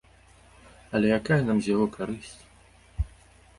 [0.99, 2.41] Але якая нам з таго карысць?